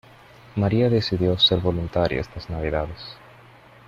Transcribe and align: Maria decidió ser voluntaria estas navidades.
Maria 0.55 0.89
decidió 0.89 1.37
ser 1.37 1.59
voluntaria 1.59 2.21
estas 2.21 2.49
navidades. 2.49 3.15